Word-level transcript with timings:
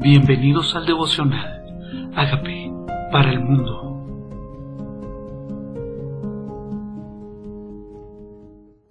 Bienvenidos 0.00 0.74
al 0.74 0.84
devocional. 0.84 2.12
Hágame 2.14 2.70
para 3.10 3.32
el 3.32 3.40
mundo. 3.40 3.84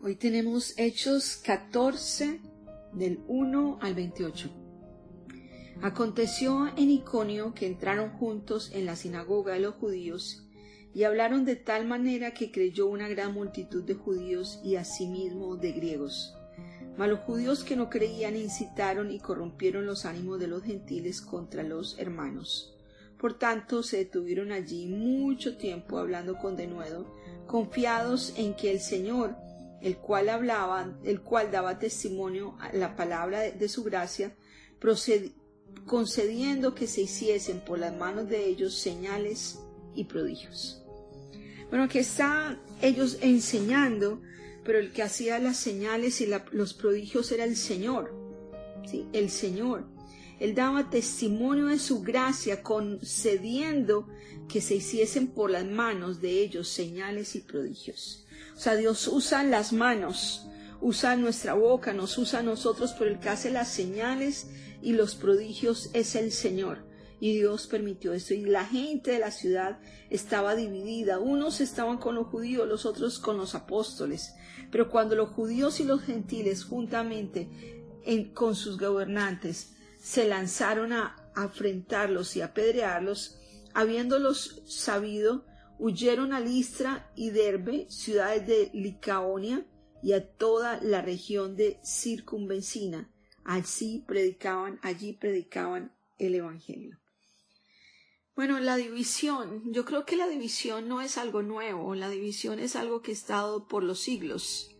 Hoy 0.02 0.16
tenemos 0.16 0.74
Hechos 0.78 1.38
14 1.46 2.42
del 2.94 3.20
1 3.28 3.80
al 3.82 3.94
28. 3.94 4.50
Aconteció 5.82 6.68
en 6.78 6.90
Iconio 6.90 7.54
que 7.54 7.68
entraron 7.68 8.10
juntos 8.12 8.72
en 8.74 8.86
la 8.86 8.96
sinagoga 8.96 9.54
de 9.54 9.60
los 9.60 9.76
judíos 9.76 10.48
y 10.94 11.04
hablaron 11.04 11.46
de 11.46 11.56
tal 11.56 11.86
manera 11.86 12.32
que 12.32 12.52
creyó 12.52 12.88
una 12.88 13.08
gran 13.08 13.34
multitud 13.34 13.84
de 13.84 13.96
judíos 13.96 14.60
y 14.64 14.78
asimismo 14.78 15.58
de 15.58 15.72
griegos. 15.72 16.36
Mas 16.98 17.10
los 17.10 17.20
judíos 17.20 17.64
que 17.64 17.76
no 17.76 17.90
creían 17.90 18.36
incitaron 18.36 19.12
y 19.12 19.20
corrompieron 19.20 19.86
los 19.86 20.06
ánimos 20.06 20.40
de 20.40 20.48
los 20.48 20.64
gentiles 20.64 21.22
contra 21.22 21.64
los 21.64 21.98
hermanos. 21.98 22.74
Por 23.18 23.38
tanto, 23.40 23.84
se 23.84 23.98
detuvieron 23.98 24.52
allí 24.52 24.86
mucho 24.88 25.58
tiempo 25.58 25.98
hablando 25.98 26.38
con 26.38 26.56
denuedo, 26.56 27.06
confiados 27.48 28.34
en 28.36 28.54
que 28.54 28.70
el 28.70 28.80
Señor, 28.80 29.36
el 29.82 29.98
cual 29.98 30.30
hablaba, 30.30 30.94
el 31.04 31.22
cual 31.22 31.50
daba 31.50 31.80
testimonio 31.80 32.58
a 32.60 32.74
la 32.74 32.96
palabra 32.96 33.40
de, 33.40 33.70
su 33.70 33.84
gracia, 33.84 34.36
concediendo 35.86 36.76
que 36.76 36.86
se 36.86 37.02
hiciesen 37.02 37.62
por 37.62 37.80
las 37.80 37.96
manos 37.96 38.28
de 38.28 38.46
ellos 38.46 38.78
señales 38.78 39.60
y 39.96 40.04
prodigios. 40.04 40.84
Bueno, 41.70 41.88
que 41.88 42.00
está 42.00 42.60
ellos 42.82 43.18
enseñando 43.22 44.22
pero 44.64 44.80
el 44.80 44.92
que 44.92 45.04
hacía 45.04 45.40
las 45.40 45.58
señales 45.58 46.22
y 46.22 46.30
los 46.52 46.74
prodigios 46.74 47.32
era 47.32 47.44
el 47.44 47.56
Señor, 47.56 48.14
¿sí? 48.90 49.08
el 49.14 49.30
Señor. 49.30 49.86
Él 50.40 50.56
daba 50.56 50.90
testimonio 50.90 51.68
de 51.68 51.80
su 51.80 52.02
gracia, 52.02 52.64
concediendo 52.64 54.08
que 54.48 54.62
se 54.62 54.76
hiciesen 54.76 55.28
por 55.28 55.52
las 55.52 55.66
manos 55.66 56.22
de 56.22 56.42
ellos 56.42 56.68
señales 56.68 57.36
y 57.36 57.42
prodigios. 57.42 58.26
O 58.56 58.60
sea, 58.60 58.76
Dios 58.76 59.08
usa 59.08 59.44
las 59.44 59.74
manos, 59.74 60.48
usa 60.82 61.16
nuestra 61.16 61.54
boca, 61.54 61.94
nos 61.94 62.18
usa 62.18 62.40
a 62.40 62.44
nosotros, 62.44 62.94
pero 62.98 63.12
el 63.12 63.20
que 63.20 63.30
hace 63.30 63.52
las 63.52 63.70
señales 63.70 64.48
y 64.82 64.94
los 64.94 65.16
prodigios 65.16 65.90
es 65.94 66.16
el 66.16 66.32
Señor 66.32 66.94
y 67.24 67.38
Dios 67.38 67.68
permitió 67.68 68.12
esto. 68.12 68.34
Y 68.34 68.44
la 68.44 68.66
gente 68.66 69.12
de 69.12 69.20
la 69.20 69.32
ciudad 69.32 69.80
estaba 70.10 70.56
dividida. 70.56 71.20
Unos 71.20 71.62
estaban 71.62 71.98
con 71.98 72.16
los 72.16 72.28
judíos, 72.28 72.68
los 72.68 72.86
otros 72.86 73.18
con 73.18 73.38
los 73.38 73.56
apóstoles. 73.56 74.34
Pero 74.74 74.90
cuando 74.90 75.16
los 75.16 75.30
judíos 75.30 75.80
y 75.80 75.84
los 75.84 76.02
gentiles 76.02 76.64
juntamente 76.64 77.48
con 78.34 78.56
sus 78.56 78.80
gobernantes 78.80 79.76
se 80.02 80.28
lanzaron 80.28 80.94
a 80.94 81.16
afrentarlos 81.36 82.36
y 82.36 82.42
apedrearlos, 82.42 83.38
habiéndolos 83.76 84.64
sabido, 84.66 85.46
huyeron 85.78 86.34
a 86.34 86.40
Listra 86.40 87.12
y 87.16 87.30
Derbe, 87.30 87.86
ciudades 87.92 88.48
de 88.48 88.72
Licaonia, 88.74 89.64
y 90.02 90.14
a 90.14 90.28
toda 90.28 90.82
la 90.82 91.04
región 91.04 91.56
de 91.56 91.80
circunvencina. 91.86 93.12
Así 93.44 94.04
predicaban, 94.08 94.80
allí 94.82 95.14
predicaban 95.14 95.96
el 96.18 96.34
Evangelio. 96.34 97.03
Bueno, 98.36 98.60
la 98.60 98.78
división, 98.78 99.62
yo 99.72 99.86
creo 99.86 100.06
que 100.06 100.16
la 100.16 100.28
división 100.28 100.88
no 100.88 101.02
es 101.02 101.20
algo 101.20 101.44
nuevo, 101.44 101.94
la 101.94 102.10
división 102.10 102.58
es 102.58 102.76
algo 102.76 103.04
que 103.04 103.12
ha 103.12 103.14
estado 103.14 103.68
por 103.68 103.84
los 103.84 104.00
siglos. 104.00 104.72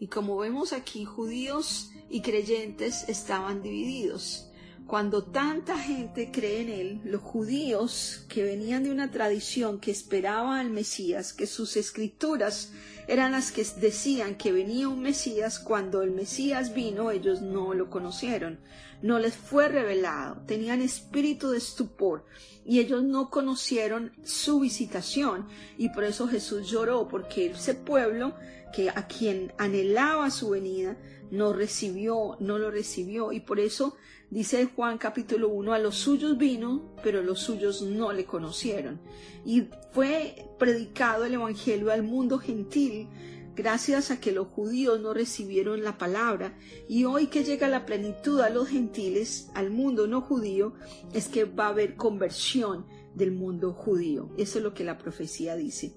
Y 0.00 0.06
como 0.06 0.38
vemos 0.38 0.72
aquí, 0.72 1.04
judíos 1.04 1.90
y 2.08 2.22
creyentes 2.22 3.06
estaban 3.10 3.62
divididos. 3.62 4.48
Cuando 4.86 5.24
tanta 5.24 5.78
gente 5.78 6.30
cree 6.30 6.60
en 6.60 6.68
él, 6.68 7.00
los 7.04 7.22
judíos 7.22 8.26
que 8.28 8.42
venían 8.42 8.84
de 8.84 8.90
una 8.90 9.10
tradición 9.10 9.80
que 9.80 9.90
esperaba 9.90 10.60
al 10.60 10.70
Mesías, 10.70 11.32
que 11.32 11.46
sus 11.46 11.76
escrituras 11.76 12.72
eran 13.08 13.32
las 13.32 13.52
que 13.52 13.64
decían 13.80 14.36
que 14.36 14.52
venía 14.52 14.88
un 14.88 15.00
Mesías, 15.00 15.58
cuando 15.58 16.02
el 16.02 16.10
Mesías 16.10 16.74
vino 16.74 17.10
ellos 17.10 17.40
no 17.40 17.72
lo 17.74 17.88
conocieron, 17.88 18.60
no 19.02 19.18
les 19.18 19.34
fue 19.34 19.68
revelado, 19.68 20.42
tenían 20.46 20.82
espíritu 20.82 21.50
de 21.50 21.58
estupor 21.58 22.24
y 22.64 22.78
ellos 22.78 23.02
no 23.02 23.30
conocieron 23.30 24.12
su 24.24 24.60
visitación 24.60 25.48
y 25.78 25.88
por 25.88 26.04
eso 26.04 26.28
Jesús 26.28 26.70
lloró 26.70 27.08
porque 27.08 27.46
ese 27.46 27.74
pueblo 27.74 28.34
que 28.72 28.90
a 28.90 29.06
quien 29.06 29.52
anhelaba 29.58 30.30
su 30.30 30.50
venida 30.50 30.96
no 31.30 31.52
recibió, 31.52 32.36
no 32.40 32.58
lo 32.58 32.70
recibió 32.70 33.32
y 33.32 33.40
por 33.40 33.58
eso 33.58 33.96
dice 34.32 34.68
Juan 34.74 34.98
capítulo 34.98 35.48
1 35.50 35.74
a 35.74 35.78
los 35.78 35.96
suyos 35.96 36.38
vino, 36.38 36.94
pero 37.02 37.22
los 37.22 37.40
suyos 37.40 37.82
no 37.82 38.12
le 38.12 38.24
conocieron 38.24 39.00
y 39.44 39.68
fue 39.92 40.48
predicado 40.58 41.24
el 41.24 41.34
evangelio 41.34 41.90
al 41.90 42.02
mundo 42.02 42.38
gentil 42.38 43.08
gracias 43.54 44.10
a 44.10 44.20
que 44.20 44.32
los 44.32 44.48
judíos 44.48 45.00
no 45.00 45.12
recibieron 45.12 45.82
la 45.82 45.98
palabra, 45.98 46.56
y 46.88 47.04
hoy 47.04 47.26
que 47.26 47.44
llega 47.44 47.68
la 47.68 47.84
plenitud 47.84 48.40
a 48.40 48.48
los 48.48 48.68
gentiles, 48.68 49.50
al 49.54 49.70
mundo 49.70 50.06
no 50.06 50.22
judío, 50.22 50.72
es 51.12 51.28
que 51.28 51.44
va 51.44 51.66
a 51.66 51.70
haber 51.70 51.96
conversión 51.96 52.86
del 53.14 53.32
mundo 53.32 53.74
judío. 53.74 54.30
Eso 54.38 54.58
es 54.58 54.64
lo 54.64 54.72
que 54.72 54.84
la 54.84 54.96
profecía 54.96 55.54
dice. 55.54 55.94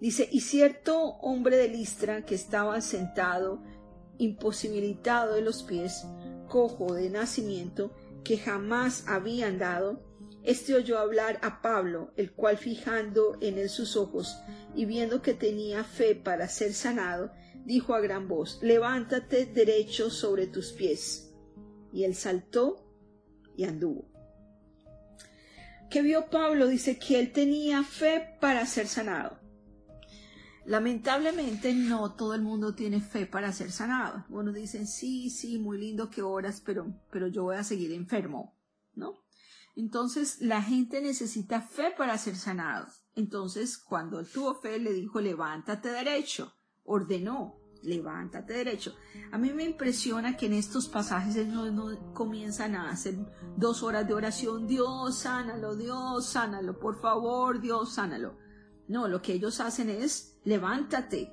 Dice, 0.00 0.28
y 0.30 0.40
cierto 0.40 0.98
hombre 1.20 1.56
de 1.56 1.68
Listra 1.68 2.24
que 2.24 2.34
estaba 2.34 2.80
sentado, 2.80 3.62
imposibilitado 4.18 5.34
de 5.34 5.42
los 5.42 5.62
pies, 5.62 6.04
cojo 6.48 6.94
de 6.94 7.10
nacimiento, 7.10 7.94
que 8.24 8.38
jamás 8.38 9.04
había 9.06 9.46
andado, 9.46 10.02
este 10.42 10.74
oyó 10.74 10.98
hablar 10.98 11.38
a 11.42 11.60
Pablo, 11.62 12.12
el 12.16 12.32
cual 12.32 12.56
fijando 12.56 13.36
en 13.40 13.58
él 13.58 13.68
sus 13.68 13.96
ojos 13.96 14.38
y 14.74 14.84
viendo 14.86 15.22
que 15.22 15.34
tenía 15.34 15.84
fe 15.84 16.14
para 16.14 16.48
ser 16.48 16.72
sanado, 16.72 17.32
dijo 17.64 17.94
a 17.94 18.00
gran 18.00 18.28
voz, 18.28 18.58
levántate 18.62 19.46
derecho 19.46 20.10
sobre 20.10 20.46
tus 20.46 20.72
pies. 20.72 21.34
Y 21.92 22.04
él 22.04 22.14
saltó 22.14 22.86
y 23.56 23.64
anduvo. 23.64 24.08
¿Qué 25.90 26.02
vio 26.02 26.28
Pablo? 26.30 26.66
Dice 26.66 26.98
que 26.98 27.18
él 27.18 27.32
tenía 27.32 27.82
fe 27.82 28.36
para 28.40 28.66
ser 28.66 28.86
sanado. 28.86 29.38
Lamentablemente 30.68 31.72
no 31.72 32.12
todo 32.12 32.34
el 32.34 32.42
mundo 32.42 32.74
tiene 32.74 33.00
fe 33.00 33.24
para 33.24 33.52
ser 33.52 33.72
sanado. 33.72 34.26
Bueno, 34.28 34.52
dicen, 34.52 34.86
sí, 34.86 35.30
sí, 35.30 35.58
muy 35.58 35.78
lindo 35.78 36.10
que 36.10 36.20
oras, 36.20 36.62
pero, 36.62 36.94
pero 37.10 37.26
yo 37.26 37.44
voy 37.44 37.56
a 37.56 37.64
seguir 37.64 37.90
enfermo, 37.90 38.54
¿no? 38.94 39.14
Entonces 39.76 40.42
la 40.42 40.60
gente 40.60 41.00
necesita 41.00 41.62
fe 41.62 41.94
para 41.96 42.18
ser 42.18 42.36
sanado. 42.36 42.86
Entonces 43.14 43.78
cuando 43.78 44.20
él 44.20 44.26
tuvo 44.30 44.56
fe 44.56 44.78
le 44.78 44.92
dijo 44.92 45.22
levántate 45.22 45.88
derecho, 45.88 46.52
ordenó, 46.84 47.54
levántate 47.82 48.52
derecho. 48.52 48.94
A 49.32 49.38
mí 49.38 49.54
me 49.54 49.64
impresiona 49.64 50.36
que 50.36 50.46
en 50.46 50.52
estos 50.52 50.86
pasajes 50.86 51.46
no, 51.46 51.70
no, 51.70 52.12
comienzan 52.12 52.74
a 52.74 52.90
hacer 52.90 53.14
dos 53.56 53.82
horas 53.82 54.06
de 54.06 54.12
oración, 54.12 54.66
Dios 54.66 55.20
sánalo, 55.20 55.76
Dios 55.76 56.26
sánalo, 56.26 56.78
por 56.78 57.00
favor, 57.00 57.58
Dios 57.58 57.94
sánalo. 57.94 58.36
No, 58.88 59.06
lo 59.06 59.22
que 59.22 59.34
ellos 59.34 59.60
hacen 59.60 59.90
es 59.90 60.38
levántate, 60.44 61.32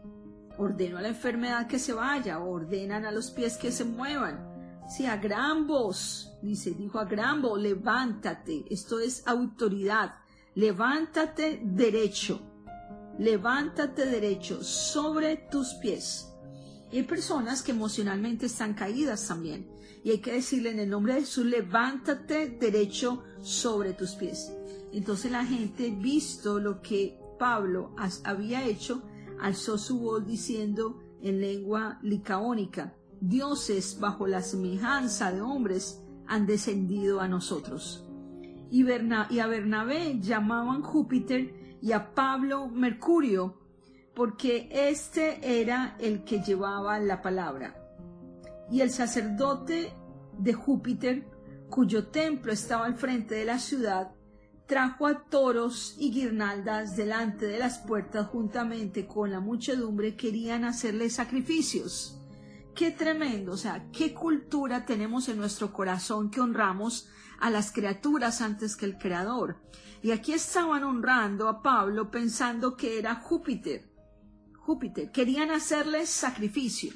ordeno 0.58 0.98
a 0.98 1.02
la 1.02 1.08
enfermedad 1.10 1.68
que 1.68 1.80
se 1.80 1.94
vaya, 1.94 2.40
ordenan 2.40 3.06
a 3.06 3.12
los 3.12 3.32
pies 3.32 3.58
que 3.58 3.72
se 3.72 3.86
muevan 3.86 4.56
Sí, 4.88 5.06
a 5.08 5.18
gran 5.18 5.66
voz, 5.66 6.32
dice, 6.42 6.72
dijo 6.72 7.00
a 7.00 7.06
gran 7.06 7.42
voz, 7.42 7.60
levántate. 7.60 8.66
Esto 8.70 9.00
es 9.00 9.24
autoridad. 9.26 10.16
Levántate 10.54 11.60
derecho. 11.64 12.40
Levántate 13.18 14.06
derecho 14.06 14.64
sobre 14.64 15.38
tus 15.50 15.74
pies. 15.76 16.32
Y 16.92 16.98
hay 16.98 17.04
personas 17.04 17.64
que 17.64 17.72
emocionalmente 17.72 18.46
están 18.46 18.76
caídas 18.76 19.28
también. 19.28 19.68
Y 20.04 20.12
hay 20.12 20.20
que 20.20 20.34
decirle 20.34 20.70
en 20.70 20.80
el 20.80 20.90
nombre 20.90 21.16
de 21.16 21.22
Jesús, 21.22 21.46
levántate 21.46 22.50
derecho 22.50 23.24
sobre 23.42 23.94
tus 23.94 24.12
pies. 24.12 24.52
Entonces 24.94 25.32
la 25.32 25.44
gente, 25.44 25.90
visto 25.90 26.60
lo 26.60 26.82
que 26.82 27.20
Pablo 27.38 27.96
había 28.24 28.64
hecho, 28.64 29.04
alzó 29.40 29.78
su 29.78 30.00
voz 30.00 30.26
diciendo 30.26 31.02
en 31.22 31.42
lengua 31.42 32.00
licaónica, 32.02 32.94
dioses 33.20 34.00
bajo 34.00 34.28
la 34.28 34.42
semejanza 34.42 35.32
de 35.32 35.42
hombres 35.42 36.02
han 36.28 36.46
descendido 36.46 37.22
a 37.22 37.28
nosotros. 37.28 38.06
Y, 38.72 38.84
a 38.90 39.48
Bernabé 39.48 40.20
llamaban 40.20 40.82
Júpiter 40.82 41.78
y 41.82 41.92
a 41.92 42.14
Pablo 42.14 42.68
Mercurio, 42.68 43.62
porque 44.14 44.70
este 44.72 45.62
era 45.62 45.96
el 46.00 46.24
que 46.24 46.42
llevaba 46.42 47.00
la 47.00 47.22
palabra. 47.22 47.76
Y 48.72 48.82
el 48.82 48.90
sacerdote 48.90 49.94
de 50.38 50.54
Júpiter, 50.54 51.28
cuyo 51.70 52.08
templo 52.08 52.52
estaba 52.52 52.86
al 52.86 52.96
frente 52.96 53.36
de 53.36 53.46
la 53.46 53.60
ciudad, 53.60 54.15
trajo 54.68 55.08
a 55.08 55.24
toros 55.24 55.96
y 55.98 56.12
guirnaldas 56.12 56.96
delante 56.96 57.46
de 57.46 57.60
las 57.60 57.80
puertas 57.80 58.28
juntamente 58.28 59.06
con 59.06 59.32
la 59.32 59.40
muchedumbre 59.40 60.16
querían 60.16 60.66
hacerle 60.66 61.10
sacrificios 61.10 62.16
qué 62.76 62.92
tremendo, 62.92 63.54
o 63.54 63.58
sea, 63.58 63.88
qué 63.92 64.14
cultura 64.14 64.86
tenemos 64.86 65.30
en 65.30 65.38
nuestro 65.38 65.72
corazón 65.74 66.30
que 66.30 66.42
honramos 66.42 67.08
a 67.40 67.50
las 67.50 67.72
criaturas 67.72 68.42
antes 68.42 68.76
que 68.76 68.86
el 68.86 68.98
Creador. 68.98 69.58
Y 70.04 70.12
aquí 70.12 70.34
estaban 70.34 70.84
honrando 70.84 71.48
a 71.48 71.64
Pablo 71.64 72.12
pensando 72.12 72.76
que 72.76 73.00
era 73.00 73.16
Júpiter. 73.16 73.90
Júpiter. 74.60 75.12
Querían 75.12 75.52
hacerle 75.52 76.06
sacrificio. 76.06 76.92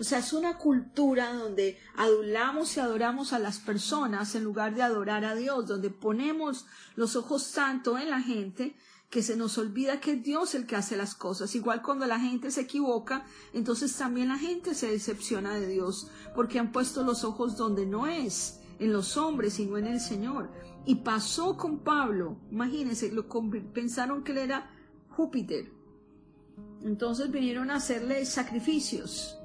O 0.00 0.04
sea, 0.04 0.18
es 0.18 0.32
una 0.32 0.58
cultura 0.58 1.32
donde 1.32 1.78
adulamos 1.96 2.76
y 2.76 2.80
adoramos 2.80 3.32
a 3.32 3.38
las 3.38 3.58
personas 3.58 4.34
en 4.34 4.44
lugar 4.44 4.74
de 4.74 4.82
adorar 4.82 5.24
a 5.24 5.34
Dios, 5.34 5.66
donde 5.66 5.90
ponemos 5.90 6.66
los 6.94 7.16
ojos 7.16 7.52
tanto 7.52 7.98
en 7.98 8.10
la 8.10 8.20
gente 8.20 8.76
que 9.10 9.22
se 9.22 9.36
nos 9.36 9.56
olvida 9.56 10.00
que 10.00 10.12
es 10.12 10.22
Dios 10.22 10.54
el 10.54 10.66
que 10.66 10.76
hace 10.76 10.96
las 10.96 11.14
cosas. 11.14 11.54
Igual 11.54 11.82
cuando 11.82 12.06
la 12.06 12.20
gente 12.20 12.50
se 12.50 12.62
equivoca, 12.62 13.24
entonces 13.52 13.96
también 13.96 14.28
la 14.28 14.38
gente 14.38 14.74
se 14.74 14.90
decepciona 14.90 15.54
de 15.54 15.66
Dios, 15.66 16.10
porque 16.34 16.58
han 16.58 16.72
puesto 16.72 17.02
los 17.02 17.24
ojos 17.24 17.56
donde 17.56 17.86
no 17.86 18.06
es, 18.06 18.60
en 18.78 18.92
los 18.92 19.16
hombres, 19.16 19.54
sino 19.54 19.78
en 19.78 19.86
el 19.86 20.00
Señor. 20.00 20.50
Y 20.84 20.96
pasó 20.96 21.56
con 21.56 21.80
Pablo, 21.80 22.38
imagínense, 22.50 23.10
lo, 23.10 23.26
pensaron 23.72 24.22
que 24.22 24.32
él 24.32 24.38
era 24.38 24.70
Júpiter. 25.10 25.72
Entonces 26.82 27.30
vinieron 27.30 27.70
a 27.70 27.76
hacerle 27.76 28.24
sacrificios. 28.26 29.37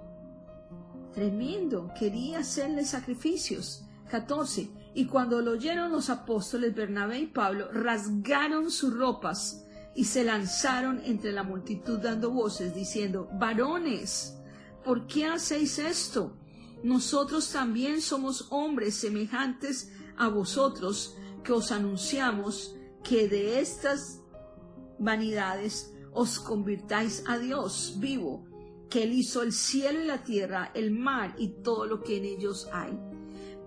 Tremendo, 1.14 1.92
quería 1.98 2.40
hacerle 2.40 2.86
sacrificios. 2.86 3.84
14. 4.10 4.70
Y 4.96 5.06
cuando 5.06 5.42
lo 5.42 5.52
oyeron 5.52 5.92
los 5.92 6.10
apóstoles 6.10 6.76
Bernabé 6.76 7.20
y 7.20 7.28
Pablo, 7.28 7.72
rasgaron 7.72 8.70
sus 8.70 8.94
ropas 8.94 9.66
y 9.96 10.06
se 10.06 10.24
lanzaron 10.24 11.02
entre 11.06 11.32
la 11.32 11.44
multitud 11.44 12.00
dando 12.00 12.32
voces, 12.32 12.76
diciendo, 12.76 13.30
varones, 13.34 14.38
¿por 14.84 15.08
qué 15.08 15.26
hacéis 15.26 15.80
esto? 15.80 16.36
Nosotros 16.84 17.52
también 17.52 18.02
somos 18.02 18.48
hombres 18.50 18.96
semejantes 18.96 19.92
a 20.18 20.28
vosotros, 20.28 21.16
que 21.44 21.54
os 21.54 21.72
anunciamos 21.72 22.76
que 23.04 23.28
de 23.28 23.60
estas 23.60 24.22
vanidades 25.00 25.92
os 26.12 26.40
convirtáis 26.40 27.24
a 27.28 27.38
Dios 27.38 27.96
vivo, 27.98 28.46
que 28.94 29.02
Él 29.02 29.14
hizo 29.14 29.42
el 29.42 29.54
cielo 29.54 30.04
y 30.04 30.06
la 30.06 30.24
tierra, 30.24 30.70
el 30.76 30.92
mar 30.92 31.34
y 31.40 31.64
todo 31.64 31.88
lo 31.88 32.04
que 32.04 32.18
en 32.18 32.26
ellos 32.26 32.70
hay. 32.72 32.96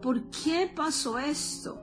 ¿Por 0.00 0.30
qué 0.30 0.70
pasó 0.72 1.18
esto? 1.18 1.82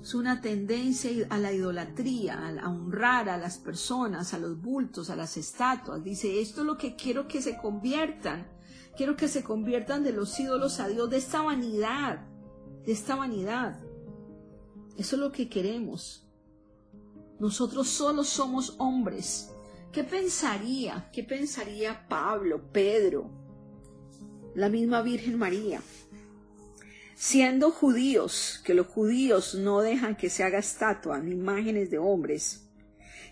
Es 0.00 0.14
una 0.14 0.40
tendencia 0.40 1.10
a 1.28 1.36
la 1.36 1.52
idolatría, 1.52 2.56
a 2.58 2.70
honrar 2.70 3.28
a 3.28 3.36
las 3.36 3.58
personas, 3.58 4.32
a 4.32 4.38
los 4.38 4.58
bultos, 4.58 5.10
a 5.10 5.16
las 5.16 5.36
estatuas. 5.36 6.02
Dice, 6.02 6.40
esto 6.40 6.62
es 6.62 6.66
lo 6.66 6.78
que 6.78 6.96
quiero 6.96 7.28
que 7.28 7.42
se 7.42 7.58
conviertan. 7.58 8.50
Quiero 8.96 9.14
que 9.14 9.28
se 9.28 9.44
conviertan 9.44 10.02
de 10.02 10.12
los 10.12 10.40
ídolos 10.40 10.80
a 10.80 10.88
Dios, 10.88 11.10
de 11.10 11.18
esta 11.18 11.42
vanidad, 11.42 12.26
de 12.86 12.92
esta 12.92 13.14
vanidad. 13.14 13.78
Eso 14.96 15.16
es 15.16 15.20
lo 15.20 15.32
que 15.32 15.50
queremos. 15.50 16.26
Nosotros 17.38 17.88
solo 17.88 18.24
somos 18.24 18.74
hombres. 18.78 19.52
¿Qué 19.92 20.04
pensaría? 20.04 21.10
¿Qué 21.12 21.22
pensaría 21.22 22.08
Pablo, 22.08 22.72
Pedro, 22.72 23.30
la 24.54 24.70
misma 24.70 25.02
Virgen 25.02 25.38
María? 25.38 25.82
Siendo 27.14 27.70
judíos, 27.70 28.62
que 28.64 28.72
los 28.72 28.86
judíos 28.86 29.54
no 29.54 29.82
dejan 29.82 30.16
que 30.16 30.30
se 30.30 30.44
haga 30.44 30.60
estatua 30.60 31.18
ni 31.18 31.32
imágenes 31.32 31.90
de 31.90 31.98
hombres, 31.98 32.70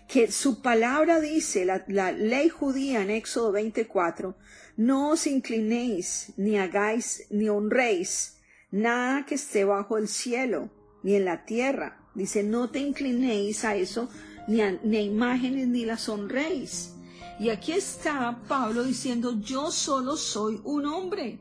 que 0.07 0.31
su 0.31 0.61
palabra 0.61 1.19
dice, 1.19 1.65
la, 1.65 2.11
ley 2.11 2.49
judía 2.49 3.01
en 3.01 3.09
Éxodo 3.09 3.53
24, 3.53 4.37
no 4.77 5.09
os 5.09 5.25
inclinéis, 5.25 6.31
ni 6.37 6.59
hagáis, 6.59 7.25
ni 7.31 7.49
honréis 7.49 8.37
nada 8.69 9.25
que 9.25 9.33
esté 9.33 9.65
bajo 9.65 9.97
el 9.97 10.07
cielo, 10.07 10.69
ni 11.01 11.15
en 11.15 11.25
la 11.25 11.43
tierra. 11.43 11.97
Dice, 12.13 12.43
no 12.43 12.69
te 12.69 12.79
inclinéis 12.79 13.65
a 13.65 13.75
eso, 13.75 14.09
ni 14.51 14.61
ni 14.83 14.97
imágenes, 14.99 15.67
ni 15.67 15.85
las 15.85 16.07
honréis. 16.09 16.95
Y 17.39 17.49
aquí 17.49 17.71
está 17.71 18.41
Pablo 18.47 18.83
diciendo, 18.83 19.39
yo 19.39 19.71
solo 19.71 20.15
soy 20.15 20.61
un 20.63 20.85
hombre 20.85 21.39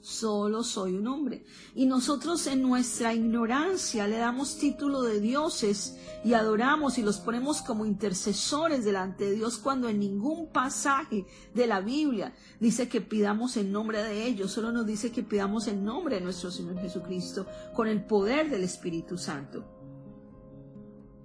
solo 0.00 0.62
soy 0.62 0.94
un 0.94 1.06
hombre. 1.06 1.44
Y 1.74 1.86
nosotros 1.86 2.46
en 2.46 2.62
nuestra 2.62 3.14
ignorancia 3.14 4.06
le 4.06 4.18
damos 4.18 4.56
título 4.56 5.02
de 5.02 5.20
dioses 5.20 5.98
y 6.24 6.32
adoramos 6.34 6.98
y 6.98 7.02
los 7.02 7.18
ponemos 7.18 7.62
como 7.62 7.84
intercesores 7.84 8.84
delante 8.84 9.24
de 9.24 9.32
Dios 9.32 9.58
cuando 9.58 9.88
en 9.88 10.00
ningún 10.00 10.50
pasaje 10.50 11.26
de 11.54 11.66
la 11.66 11.80
Biblia 11.80 12.34
dice 12.58 12.88
que 12.88 13.00
pidamos 13.00 13.56
en 13.56 13.70
nombre 13.70 14.02
de 14.02 14.26
ellos, 14.26 14.50
solo 14.50 14.72
nos 14.72 14.86
dice 14.86 15.12
que 15.12 15.22
pidamos 15.22 15.68
en 15.68 15.84
nombre 15.84 16.16
de 16.16 16.22
nuestro 16.22 16.50
Señor 16.50 16.80
Jesucristo 16.80 17.46
con 17.74 17.86
el 17.86 18.04
poder 18.04 18.50
del 18.50 18.64
Espíritu 18.64 19.18
Santo. 19.18 19.77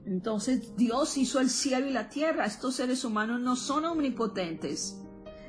Entonces 0.05 0.75
Dios 0.75 1.17
hizo 1.17 1.39
el 1.39 1.50
cielo 1.50 1.88
y 1.88 1.94
la 1.94 2.09
tierra. 2.09 2.45
Estos 2.45 2.75
seres 2.75 3.03
humanos 3.05 3.39
no 3.39 3.55
son 3.55 3.85
omnipotentes 3.85 5.00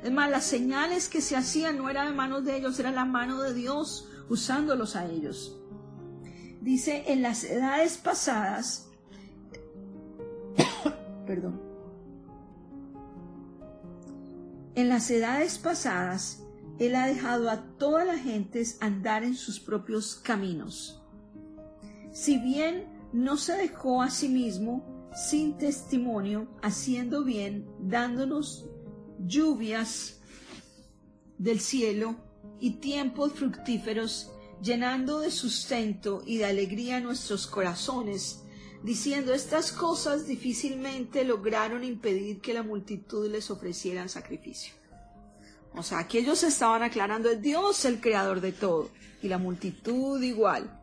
es 0.05 0.11
más, 0.11 0.29
las 0.29 0.43
señales 0.43 1.09
que 1.09 1.19
se 1.19 1.35
hacían 1.35 1.79
no 1.79 1.89
eran 1.89 2.09
de 2.09 2.13
manos 2.13 2.45
de 2.45 2.55
ellos, 2.55 2.79
era 2.79 2.91
la 2.91 3.05
mano 3.05 3.41
de 3.41 3.55
Dios 3.55 4.07
usándolos 4.29 4.95
a 4.95 5.07
ellos. 5.07 5.59
Dice, 6.61 7.05
en 7.07 7.23
las 7.23 7.43
edades 7.43 7.97
pasadas, 7.97 8.87
perdón, 11.25 11.59
en 14.75 14.89
las 14.89 15.09
edades 15.09 15.57
pasadas, 15.57 16.43
Él 16.77 16.93
ha 16.93 17.07
dejado 17.07 17.49
a 17.49 17.63
todas 17.79 18.05
las 18.05 18.21
gentes 18.21 18.77
andar 18.81 19.23
en 19.23 19.33
sus 19.33 19.59
propios 19.59 20.13
caminos. 20.17 21.01
Si 22.11 22.37
bien 22.37 22.85
no 23.15 23.37
se 23.37 23.53
dejó 23.53 24.01
a 24.01 24.09
sí 24.09 24.27
mismo 24.27 25.09
sin 25.15 25.57
testimonio, 25.57 26.49
haciendo 26.61 27.23
bien, 27.23 27.65
dándonos 27.79 28.65
lluvias 29.19 30.19
del 31.37 31.61
cielo 31.61 32.17
y 32.59 32.81
tiempos 32.81 33.31
fructíferos, 33.31 34.31
llenando 34.61 35.21
de 35.21 35.31
sustento 35.31 36.23
y 36.25 36.39
de 36.39 36.45
alegría 36.45 36.99
nuestros 36.99 37.47
corazones, 37.47 38.43
diciendo 38.83 39.33
estas 39.33 39.71
cosas 39.71 40.27
difícilmente 40.27 41.23
lograron 41.23 41.85
impedir 41.85 42.41
que 42.41 42.53
la 42.53 42.63
multitud 42.63 43.31
les 43.31 43.49
ofreciera 43.49 44.09
sacrificio. 44.09 44.73
O 45.73 45.83
sea, 45.83 46.05
que 46.05 46.19
ellos 46.19 46.43
estaban 46.43 46.83
aclarando, 46.83 47.29
es 47.29 47.41
Dios 47.41 47.85
el 47.85 48.01
creador 48.01 48.41
de 48.41 48.51
todo, 48.51 48.89
y 49.21 49.29
la 49.29 49.37
multitud 49.37 50.21
igual 50.21 50.81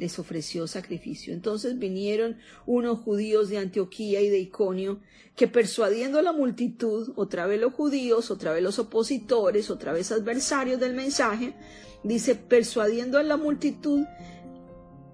les 0.00 0.18
ofreció 0.18 0.66
sacrificio. 0.66 1.34
Entonces 1.34 1.78
vinieron 1.78 2.38
unos 2.64 3.00
judíos 3.00 3.50
de 3.50 3.58
Antioquía 3.58 4.22
y 4.22 4.30
de 4.30 4.38
Iconio, 4.38 5.00
que 5.36 5.46
persuadiendo 5.46 6.18
a 6.18 6.22
la 6.22 6.32
multitud, 6.32 7.12
otra 7.16 7.46
vez 7.46 7.60
los 7.60 7.74
judíos, 7.74 8.30
otra 8.30 8.52
vez 8.52 8.62
los 8.62 8.78
opositores, 8.78 9.68
otra 9.68 9.92
vez 9.92 10.10
adversarios 10.10 10.80
del 10.80 10.94
mensaje, 10.94 11.54
dice, 12.02 12.34
persuadiendo 12.34 13.18
a 13.18 13.22
la 13.22 13.36
multitud, 13.36 14.06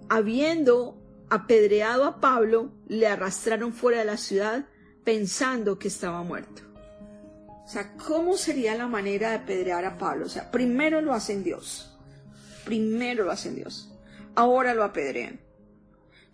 habiendo 0.08 1.02
apedreado 1.30 2.04
a 2.04 2.20
Pablo, 2.20 2.70
le 2.86 3.08
arrastraron 3.08 3.72
fuera 3.72 3.98
de 3.98 4.04
la 4.04 4.16
ciudad 4.16 4.66
pensando 5.02 5.80
que 5.80 5.88
estaba 5.88 6.22
muerto. 6.22 6.62
O 7.64 7.68
sea, 7.68 7.96
¿cómo 7.96 8.36
sería 8.36 8.76
la 8.76 8.86
manera 8.86 9.30
de 9.30 9.36
apedrear 9.38 9.84
a 9.84 9.98
Pablo? 9.98 10.26
O 10.26 10.28
sea, 10.28 10.52
primero 10.52 11.00
lo 11.00 11.12
hacen 11.12 11.42
Dios. 11.42 11.98
Primero 12.64 13.24
lo 13.24 13.32
hacen 13.32 13.56
Dios 13.56 13.95
ahora 14.36 14.74
lo 14.74 14.84
apedrean. 14.84 15.40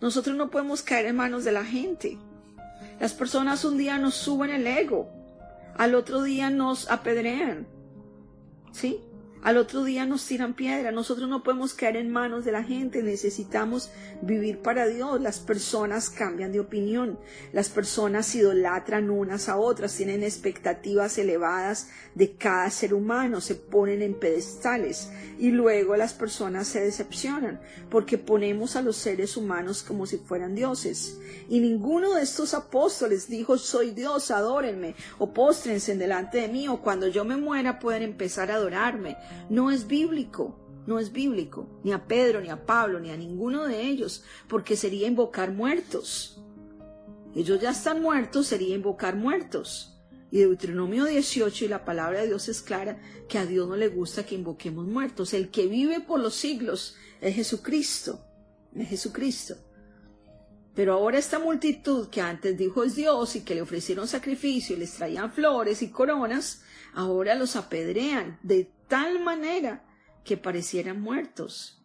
Nosotros 0.00 0.36
no 0.36 0.50
podemos 0.50 0.82
caer 0.82 1.06
en 1.06 1.16
manos 1.16 1.44
de 1.44 1.52
la 1.52 1.64
gente. 1.64 2.18
Las 3.00 3.14
personas 3.14 3.64
un 3.64 3.78
día 3.78 3.98
nos 3.98 4.14
suben 4.14 4.50
el 4.50 4.66
ego, 4.66 5.08
al 5.76 5.94
otro 5.94 6.22
día 6.22 6.50
nos 6.50 6.90
apedrean. 6.90 7.66
¿Sí? 8.72 9.00
Al 9.42 9.56
otro 9.56 9.82
día 9.82 10.06
nos 10.06 10.24
tiran 10.24 10.54
piedra. 10.54 10.92
Nosotros 10.92 11.28
no 11.28 11.42
podemos 11.42 11.74
caer 11.74 11.96
en 11.96 12.10
manos 12.10 12.44
de 12.44 12.52
la 12.52 12.62
gente. 12.62 13.02
Necesitamos 13.02 13.90
vivir 14.20 14.60
para 14.60 14.86
Dios. 14.86 15.20
Las 15.20 15.40
personas 15.40 16.10
cambian 16.10 16.52
de 16.52 16.60
opinión. 16.60 17.18
Las 17.52 17.68
personas 17.68 18.32
idolatran 18.36 19.10
unas 19.10 19.48
a 19.48 19.56
otras. 19.56 19.96
Tienen 19.96 20.22
expectativas 20.22 21.18
elevadas 21.18 21.88
de 22.14 22.36
cada 22.36 22.70
ser 22.70 22.94
humano. 22.94 23.40
Se 23.40 23.56
ponen 23.56 24.00
en 24.00 24.14
pedestales. 24.14 25.10
Y 25.40 25.50
luego 25.50 25.96
las 25.96 26.14
personas 26.14 26.68
se 26.68 26.80
decepcionan 26.80 27.60
porque 27.90 28.18
ponemos 28.18 28.76
a 28.76 28.82
los 28.82 28.96
seres 28.96 29.36
humanos 29.36 29.82
como 29.82 30.06
si 30.06 30.18
fueran 30.18 30.54
dioses. 30.54 31.18
Y 31.48 31.58
ninguno 31.58 32.14
de 32.14 32.22
estos 32.22 32.54
apóstoles 32.54 33.28
dijo 33.28 33.58
soy 33.58 33.90
Dios, 33.90 34.30
adórenme 34.30 34.94
o 35.18 35.32
póstrense 35.32 35.96
delante 35.96 36.38
de 36.38 36.48
mí 36.48 36.68
o 36.68 36.80
cuando 36.80 37.08
yo 37.08 37.24
me 37.24 37.36
muera 37.36 37.80
pueden 37.80 38.04
empezar 38.04 38.52
a 38.52 38.54
adorarme. 38.54 39.16
No 39.50 39.70
es 39.70 39.86
bíblico, 39.86 40.58
no 40.86 40.98
es 40.98 41.12
bíblico, 41.12 41.68
ni 41.84 41.92
a 41.92 42.06
Pedro, 42.06 42.40
ni 42.40 42.48
a 42.48 42.66
Pablo, 42.66 43.00
ni 43.00 43.10
a 43.10 43.16
ninguno 43.16 43.64
de 43.64 43.82
ellos, 43.82 44.24
porque 44.48 44.76
sería 44.76 45.06
invocar 45.06 45.52
muertos. 45.52 46.42
Ellos 47.34 47.60
ya 47.60 47.70
están 47.70 48.02
muertos, 48.02 48.46
sería 48.46 48.74
invocar 48.74 49.16
muertos. 49.16 49.92
Y 50.30 50.38
Deuteronomio 50.38 51.04
18 51.04 51.66
y 51.66 51.68
la 51.68 51.84
palabra 51.84 52.20
de 52.20 52.28
Dios 52.28 52.48
es 52.48 52.62
clara 52.62 52.98
que 53.28 53.38
a 53.38 53.46
Dios 53.46 53.68
no 53.68 53.76
le 53.76 53.88
gusta 53.88 54.24
que 54.24 54.34
invoquemos 54.34 54.86
muertos. 54.86 55.34
El 55.34 55.50
que 55.50 55.66
vive 55.66 56.00
por 56.00 56.20
los 56.20 56.34
siglos 56.34 56.96
es 57.20 57.34
Jesucristo, 57.34 58.24
es 58.74 58.88
Jesucristo. 58.88 59.56
Pero 60.74 60.94
ahora 60.94 61.18
esta 61.18 61.38
multitud 61.38 62.08
que 62.08 62.22
antes 62.22 62.56
dijo 62.56 62.82
es 62.82 62.96
Dios 62.96 63.36
y 63.36 63.42
que 63.42 63.54
le 63.54 63.62
ofrecieron 63.62 64.08
sacrificio 64.08 64.74
y 64.74 64.78
les 64.78 64.94
traían 64.94 65.30
flores 65.30 65.82
y 65.82 65.90
coronas, 65.90 66.62
ahora 66.94 67.34
los 67.34 67.56
apedrean 67.56 68.38
de 68.42 68.70
tal 68.88 69.22
manera 69.22 69.84
que 70.24 70.36
parecieran 70.36 71.00
muertos. 71.00 71.82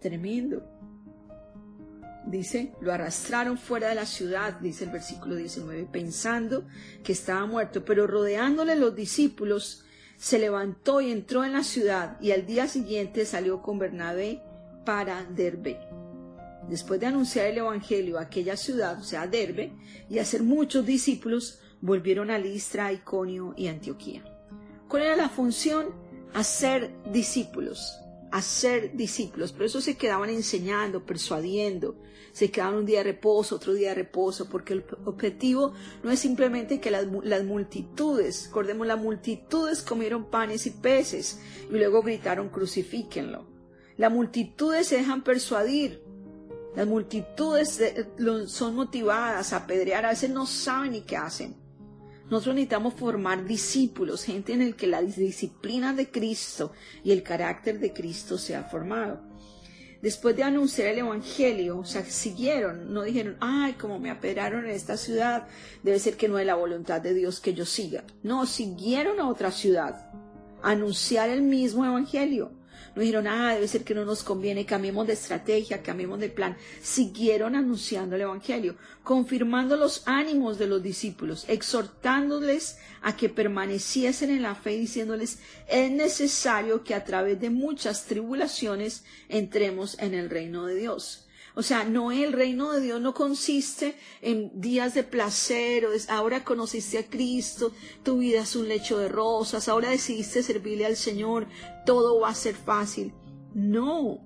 Tremendo. 0.00 0.62
Dice, 2.26 2.72
lo 2.80 2.92
arrastraron 2.92 3.58
fuera 3.58 3.88
de 3.88 3.94
la 3.94 4.06
ciudad, 4.06 4.54
dice 4.60 4.84
el 4.84 4.90
versículo 4.90 5.34
19, 5.34 5.86
pensando 5.92 6.66
que 7.02 7.12
estaba 7.12 7.44
muerto, 7.46 7.84
pero 7.84 8.06
rodeándole 8.06 8.76
los 8.76 8.96
discípulos, 8.96 9.84
se 10.16 10.38
levantó 10.38 11.00
y 11.00 11.10
entró 11.10 11.44
en 11.44 11.52
la 11.52 11.62
ciudad 11.62 12.18
y 12.20 12.30
al 12.30 12.46
día 12.46 12.66
siguiente 12.66 13.26
salió 13.26 13.60
con 13.60 13.78
Bernabé 13.78 14.40
para 14.86 15.24
Derbe. 15.24 15.78
Después 16.68 16.98
de 16.98 17.06
anunciar 17.06 17.46
el 17.46 17.58
Evangelio 17.58 18.18
a 18.18 18.22
aquella 18.22 18.56
ciudad, 18.56 18.98
o 18.98 19.04
sea, 19.04 19.26
Derbe, 19.26 19.72
y 20.08 20.18
hacer 20.18 20.42
muchos 20.42 20.86
discípulos, 20.86 21.60
volvieron 21.84 22.30
a 22.30 22.38
Listra, 22.38 22.90
Iconio 22.92 23.52
y 23.58 23.66
Antioquía. 23.66 24.24
¿Cuál 24.88 25.02
era 25.02 25.16
la 25.16 25.28
función? 25.28 25.88
Hacer 26.32 26.90
discípulos, 27.12 28.00
hacer 28.32 28.96
discípulos. 28.96 29.52
Por 29.52 29.64
eso 29.64 29.82
se 29.82 29.96
quedaban 29.96 30.30
enseñando, 30.30 31.04
persuadiendo, 31.04 31.96
se 32.32 32.50
quedaban 32.50 32.76
un 32.76 32.86
día 32.86 32.98
de 33.00 33.12
reposo, 33.12 33.56
otro 33.56 33.74
día 33.74 33.90
de 33.90 33.96
reposo, 33.96 34.48
porque 34.48 34.72
el 34.72 34.84
objetivo 35.04 35.74
no 36.02 36.10
es 36.10 36.20
simplemente 36.20 36.80
que 36.80 36.90
las, 36.90 37.06
multitudes, 37.44 38.46
recordemos, 38.46 38.86
las 38.86 38.98
multitudes 38.98 39.82
comieron 39.82 40.30
panes 40.30 40.66
y 40.66 40.70
peces 40.70 41.38
y 41.68 41.74
luego 41.74 42.00
gritaron 42.00 42.48
crucifíquenlo. 42.48 43.46
Las 43.98 44.10
multitudes 44.10 44.88
se 44.88 44.96
dejan 44.96 45.22
persuadir, 45.22 46.02
las 46.74 46.86
multitudes 46.86 47.78
son 48.46 48.74
motivadas 48.74 49.52
a 49.52 49.58
apedrear, 49.58 50.06
a 50.06 50.10
veces 50.10 50.30
no 50.30 50.46
saben 50.46 50.92
ni 50.92 51.02
qué 51.02 51.18
hacen. 51.18 51.63
Nosotros 52.30 52.54
necesitamos 52.54 52.94
formar 52.94 53.44
discípulos, 53.44 54.24
gente 54.24 54.54
en 54.54 54.62
el 54.62 54.76
que 54.76 54.86
la 54.86 55.02
disciplina 55.02 55.92
de 55.92 56.10
Cristo 56.10 56.72
y 57.02 57.12
el 57.12 57.22
carácter 57.22 57.78
de 57.78 57.92
Cristo 57.92 58.38
sea 58.38 58.64
formado. 58.64 59.20
Después 60.00 60.36
de 60.36 60.42
anunciar 60.42 60.88
el 60.88 60.98
Evangelio, 60.98 61.78
o 61.78 61.84
sea, 61.84 62.04
siguieron, 62.04 62.92
no 62.92 63.02
dijeron, 63.02 63.36
ay, 63.40 63.72
como 63.74 63.98
me 63.98 64.10
apedrearon 64.10 64.66
en 64.66 64.72
esta 64.72 64.98
ciudad, 64.98 65.48
debe 65.82 65.98
ser 65.98 66.16
que 66.16 66.28
no 66.28 66.38
es 66.38 66.46
la 66.46 66.56
voluntad 66.56 67.00
de 67.00 67.14
Dios 67.14 67.40
que 67.40 67.54
yo 67.54 67.64
siga. 67.64 68.04
No, 68.22 68.44
siguieron 68.44 69.18
a 69.18 69.28
otra 69.28 69.50
ciudad, 69.50 70.10
anunciar 70.62 71.30
el 71.30 71.42
mismo 71.42 71.86
Evangelio. 71.86 72.52
No 72.94 73.02
dijeron, 73.02 73.26
ah, 73.26 73.54
debe 73.54 73.66
ser 73.66 73.82
que 73.82 73.94
no 73.94 74.04
nos 74.04 74.22
conviene, 74.22 74.64
cambiemos 74.64 75.06
de 75.06 75.14
estrategia, 75.14 75.82
cambiemos 75.82 76.20
de 76.20 76.28
plan. 76.28 76.56
Siguieron 76.80 77.56
anunciando 77.56 78.14
el 78.14 78.22
Evangelio, 78.22 78.76
confirmando 79.02 79.76
los 79.76 80.02
ánimos 80.06 80.58
de 80.58 80.68
los 80.68 80.82
discípulos, 80.82 81.44
exhortándoles 81.48 82.78
a 83.02 83.16
que 83.16 83.28
permaneciesen 83.28 84.30
en 84.30 84.42
la 84.42 84.54
fe, 84.54 84.78
diciéndoles, 84.78 85.38
es 85.68 85.90
necesario 85.90 86.84
que 86.84 86.94
a 86.94 87.04
través 87.04 87.40
de 87.40 87.50
muchas 87.50 88.04
tribulaciones 88.06 89.04
entremos 89.28 89.98
en 89.98 90.14
el 90.14 90.30
reino 90.30 90.66
de 90.66 90.76
Dios. 90.76 91.23
O 91.56 91.62
sea, 91.62 91.84
no 91.84 92.10
el 92.10 92.32
reino 92.32 92.72
de 92.72 92.80
Dios 92.80 93.00
no 93.00 93.14
consiste 93.14 93.96
en 94.20 94.60
días 94.60 94.94
de 94.94 95.04
placer, 95.04 95.86
o 95.86 95.90
ahora 96.08 96.44
conociste 96.44 96.98
a 96.98 97.06
Cristo, 97.08 97.72
tu 98.02 98.18
vida 98.18 98.40
es 98.40 98.56
un 98.56 98.68
lecho 98.68 98.98
de 98.98 99.08
rosas, 99.08 99.68
ahora 99.68 99.90
decidiste 99.90 100.42
servirle 100.42 100.84
al 100.84 100.96
Señor, 100.96 101.46
todo 101.86 102.20
va 102.20 102.30
a 102.30 102.34
ser 102.34 102.56
fácil. 102.56 103.14
No, 103.54 104.18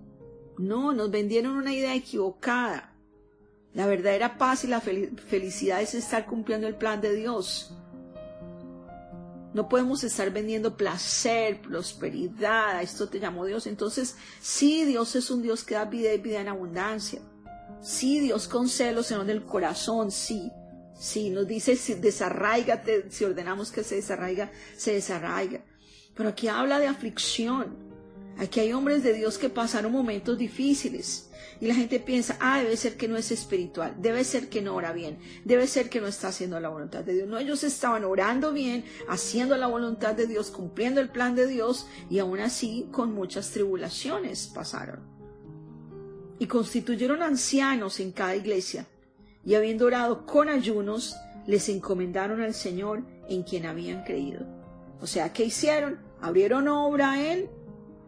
no, 0.57 0.95
nos 0.95 1.11
vendieron 1.11 1.57
una 1.57 1.75
idea 1.75 1.95
equivocada. 1.95 2.95
La 3.75 3.87
verdadera 3.87 4.39
paz 4.39 4.65
y 4.65 4.69
la 4.69 4.81
felicidad 4.81 5.83
es 5.83 5.95
estar 5.95 6.25
cumpliendo 6.25 6.67
el 6.67 6.77
plan 6.77 7.03
de 7.03 7.15
Dios. 7.15 7.78
No 9.55 9.69
podemos 9.69 10.05
estar 10.05 10.31
vendiendo 10.31 10.76
placer, 10.76 11.62
prosperidad, 11.62 12.83
esto 12.83 13.09
te 13.09 13.19
llamó 13.19 13.47
Dios. 13.47 13.67
Entonces, 13.67 14.17
sí, 14.40 14.85
Dios 14.85 15.17
es 15.17 15.31
un 15.31 15.43
Dios 15.43 15.64
que 15.64 15.75
da 15.75 15.87
vida 15.87 16.12
y 16.12 16.19
vida 16.19 16.40
en 16.40 16.49
abundancia. 16.49 17.21
Sí, 17.81 18.21
Dios 18.21 18.49
con 18.49 18.69
celos 18.69 19.11
en 19.11 19.28
el 19.31 19.45
corazón, 19.45 20.11
sí. 20.11 20.52
Sí, 20.95 21.31
nos 21.31 21.47
dice, 21.47 21.76
si 21.76 21.95
desarraigate, 21.95 23.11
si 23.11 23.25
ordenamos 23.25 23.71
que 23.71 23.85
se 23.85 23.97
desarraiga, 23.97 24.50
se 24.76 24.95
desarraiga. 24.95 25.64
Pero 26.14 26.31
aquí 26.31 26.49
habla 26.49 26.81
de 26.81 26.88
aflicción. 26.88 27.88
Aquí 28.38 28.61
hay 28.61 28.73
hombres 28.73 29.02
de 29.02 29.14
Dios 29.14 29.37
que 29.37 29.50
pasaron 29.50 29.90
momentos 29.92 30.38
difíciles. 30.38 31.28
Y 31.61 31.66
la 31.66 31.75
gente 31.75 31.99
piensa, 31.99 32.37
ah, 32.40 32.62
debe 32.62 32.76
ser 32.76 32.97
que 32.97 33.09
no 33.09 33.16
es 33.16 33.33
espiritual, 33.33 33.97
debe 33.99 34.23
ser 34.23 34.49
que 34.49 34.62
no 34.62 34.76
ora 34.76 34.92
bien, 34.92 35.18
debe 35.45 35.66
ser 35.66 35.90
que 35.90 36.00
no 36.00 36.07
está 36.07 36.28
haciendo 36.28 36.61
la 36.61 36.68
voluntad 36.68 37.02
de 37.02 37.14
Dios. 37.14 37.28
No, 37.28 37.37
ellos 37.37 37.64
estaban 37.64 38.04
orando 38.04 38.52
bien, 38.52 38.85
haciendo 39.09 39.57
la 39.57 39.66
voluntad 39.66 40.14
de 40.14 40.28
Dios, 40.28 40.52
cumpliendo 40.52 41.00
el 41.00 41.09
plan 41.09 41.35
de 41.35 41.49
Dios 41.49 41.88
y 42.09 42.21
aún 42.21 42.38
así 42.38 42.87
con 42.92 43.12
muchas 43.12 43.50
tribulaciones 43.50 44.47
pasaron. 44.54 45.00
Y 46.38 46.47
constituyeron 46.47 47.25
ancianos 47.25 47.99
en 47.99 48.12
cada 48.12 48.37
iglesia 48.37 48.87
y 49.45 49.57
habiendo 49.57 49.87
orado 49.87 50.26
con 50.26 50.49
ayunos, 50.49 51.16
les 51.47 51.68
encomendaron 51.68 52.40
al 52.40 52.54
Señor 52.54 53.02
en 53.28 53.42
quien 53.42 53.66
habían 53.66 54.04
creído. 54.04 54.47
O 55.00 55.09
sea, 55.09 55.33
¿qué 55.33 55.45
hicieron? 55.45 55.99
Abrieron 56.21 56.68
obra 56.68 57.33
en 57.33 57.58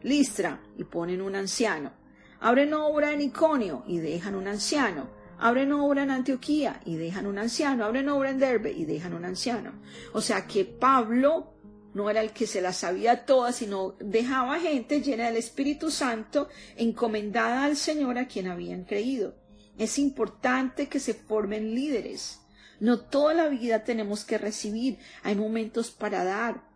Listra 0.03 0.61
y 0.77 0.85
ponen 0.85 1.21
un 1.21 1.37
anciano 1.37 2.01
Abren 2.43 2.73
obra 2.73 3.13
en 3.13 3.21
Iconio 3.21 3.85
y 3.87 3.99
dejan 3.99 4.35
un 4.35 4.49
anciano. 4.49 5.11
Abren 5.39 5.73
obra 5.73 6.05
en 6.05 6.11
Antioquía 6.11 6.81
y 6.87 6.97
dejan 6.97 7.27
un 7.27 7.39
anciano. 7.39 7.85
Abren 7.85 8.09
obra 8.09 8.31
en 8.31 8.39
Derbe 8.39 8.73
y 8.73 8.87
dejan 8.87 9.13
un 9.13 9.27
anciano. 9.27 9.73
O 10.15 10.23
sea 10.23 10.47
que 10.47 10.65
Pablo 10.65 11.53
no 11.93 12.09
era 12.09 12.23
el 12.23 12.31
que 12.33 12.47
se 12.47 12.63
las 12.63 12.79
sabía 12.79 13.27
todas, 13.27 13.57
sino 13.57 13.95
dejaba 14.01 14.59
gente 14.59 15.03
llena 15.03 15.27
del 15.27 15.37
Espíritu 15.37 15.91
Santo, 15.91 16.49
encomendada 16.77 17.65
al 17.65 17.77
Señor 17.77 18.17
a 18.17 18.27
quien 18.27 18.49
habían 18.49 18.85
creído. 18.85 19.35
Es 19.77 19.99
importante 19.99 20.89
que 20.89 21.01
se 21.01 21.13
formen 21.13 21.75
líderes. 21.75 22.41
No 22.79 23.01
toda 23.01 23.35
la 23.35 23.49
vida 23.49 23.85
tenemos 23.85 24.25
que 24.25 24.39
recibir, 24.39 24.99
hay 25.23 25.35
momentos 25.35 25.91
para 25.91 26.25
dar. 26.25 26.70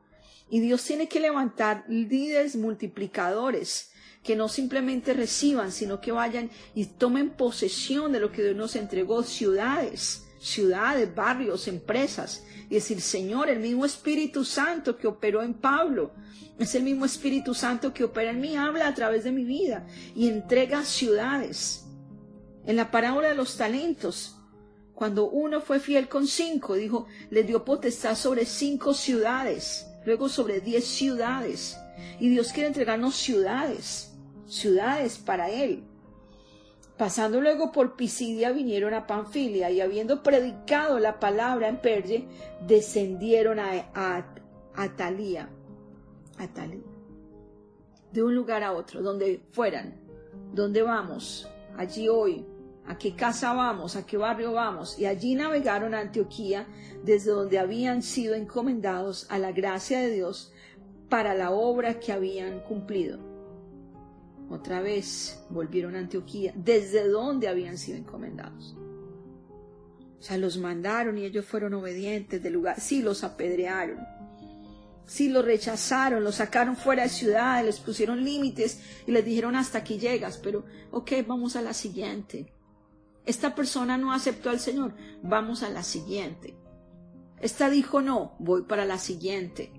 Y 0.49 0.61
Dios 0.61 0.85
tiene 0.85 1.09
que 1.09 1.21
levantar 1.21 1.85
líderes 1.89 2.57
multiplicadores, 2.57 3.93
que 4.23 4.37
no 4.37 4.49
simplemente 4.49 5.13
reciban, 5.13 5.71
sino 5.71 6.01
que 6.01 6.13
vayan 6.13 6.51
y 6.75 6.87
tomen 6.87 7.31
posesión 7.31 8.13
de 8.13 8.21
lo 8.21 8.33
que 8.33 8.43
Dios 8.43 8.57
nos 8.57 8.77
entregó, 8.77 9.23
ciudades, 9.23 10.25
ciudades, 10.41 11.15
barrios, 11.15 11.69
empresas, 11.69 12.45
y 12.71 12.75
decir, 12.75 13.01
Señor, 13.01 13.51
el 13.51 13.61
mismo 13.61 13.85
Espíritu 13.85 14.45
Santo 14.45 14.97
que 14.97 15.07
operó 15.07 15.43
en 15.43 15.55
Pablo, 15.55 16.13
es 16.59 16.75
el 16.75 16.85
mismo 16.85 17.05
Espíritu 17.05 17.55
Santo 17.55 17.93
que 17.93 18.05
opera 18.05 18.31
en 18.31 18.41
mí, 18.41 18.57
habla 18.57 18.89
a 18.89 18.95
través 18.95 19.25
de 19.25 19.33
mi 19.33 19.45
vida 19.45 19.87
y 20.15 20.29
entrega 20.29 20.85
ciudades. 20.85 21.85
En 22.65 22.77
la 22.77 22.91
parábola 22.91 23.29
de 23.29 23.35
los 23.35 23.57
talentos, 23.57 24.37
cuando 24.95 25.29
uno 25.29 25.61
fue 25.61 25.81
fiel 25.81 26.09
con 26.09 26.27
cinco, 26.27 26.75
dijo, 26.75 27.07
le 27.31 27.43
dio 27.43 27.65
potestad 27.65 28.15
sobre 28.15 28.47
cinco 28.47 28.95
ciudades, 28.95 29.87
luego 30.05 30.29
sobre 30.29 30.61
diez 30.61 30.85
ciudades. 30.85 31.79
Y 32.19 32.29
Dios 32.29 32.53
quiere 32.53 32.69
entregarnos 32.69 33.17
ciudades 33.17 34.15
ciudades 34.47 35.19
para 35.19 35.51
él. 35.51 35.85
Pasando 36.97 37.41
luego 37.41 37.73
por 37.73 37.97
Pisidia 37.97 38.53
vinieron 38.53 38.95
a 38.95 39.07
Panfilia 39.07 39.71
y 39.71 39.81
habiendo 39.81 40.23
predicado 40.23 41.01
la 41.01 41.19
palabra 41.19 41.69
en 41.69 41.79
Perge, 41.79 42.27
descendieron 42.67 43.59
a, 43.59 44.25
Atalía, 44.77 45.49
de 48.13 48.23
un 48.23 48.35
lugar 48.35 48.63
a 48.63 48.73
otro, 48.73 49.03
donde 49.03 49.41
fueran, 49.51 49.95
donde 50.53 50.83
vamos, 50.83 51.49
allí 51.77 52.09
hoy, 52.09 52.45
a 52.87 52.99
qué 52.99 53.15
casa 53.15 53.53
vamos, 53.55 53.97
a 53.97 54.05
qué 54.05 54.17
barrio 54.17 54.53
vamos, 54.53 54.99
y 54.99 55.07
allí 55.07 55.35
navegaron 55.35 55.95
a 55.95 56.01
Antioquía, 56.01 56.67
desde 57.03 57.31
donde 57.31 57.59
habían 57.59 58.03
sido 58.03 58.35
encomendados 58.35 59.27
a 59.31 59.39
la 59.39 59.53
gracia 59.53 60.01
de 60.01 60.11
Dios 60.11 60.53
para 61.09 61.35
la 61.35 61.51
obra 61.51 62.01
que 62.01 62.13
habían 62.13 62.61
cumplido. 62.61 63.19
Otra 64.51 64.81
vez 64.81 65.43
volvieron 65.49 65.97
a 65.97 66.01
Antioquía, 66.01 66.53
desde 66.55 67.09
donde 67.09 67.49
habían 67.49 67.79
sido 67.79 67.97
encomendados. 67.99 68.77
O 70.19 70.23
sea, 70.23 70.39
los 70.39 70.59
mandaron 70.59 71.19
y 71.19 71.25
ellos 71.25 71.45
fueron 71.45 71.75
obedientes 71.75 72.43
del 72.43 72.55
lugar. 72.55 72.81
Sí, 72.81 73.03
los 73.03 73.25
apedrearon. 73.25 73.99
Sí, 75.07 75.29
los 75.29 75.45
rechazaron, 75.45 76.25
los 76.25 76.37
sacaron 76.37 76.77
fuera 76.77 77.03
de 77.03 77.11
ciudad, 77.11 77.63
les 77.63 77.79
pusieron 77.79 78.25
límites 78.25 78.81
y 79.07 79.13
les 79.13 79.25
dijeron 79.25 79.55
hasta 79.55 79.79
aquí 79.79 79.99
llegas, 79.99 80.39
pero 80.39 80.65
ok, 80.93 81.13
vamos 81.27 81.57
a 81.57 81.63
la 81.63 81.75
siguiente. 81.75 82.55
Esta 83.27 83.55
persona 83.55 83.97
no 83.97 84.13
aceptó 84.13 84.51
al 84.51 84.61
Señor, 84.61 84.95
vamos 85.23 85.63
a 85.63 85.71
la 85.71 85.83
siguiente. 85.83 86.55
Esta 87.41 87.71
dijo 87.71 88.01
no, 88.01 88.37
voy 88.39 88.63
para 88.63 88.85
la 88.85 88.99
siguiente. 88.99 89.73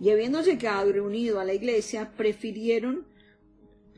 Y 0.00 0.10
habiendo 0.10 0.42
llegado 0.42 0.88
y 0.88 0.92
reunido 0.92 1.40
a 1.40 1.44
la 1.44 1.54
iglesia, 1.54 2.12
prefirieron 2.16 3.06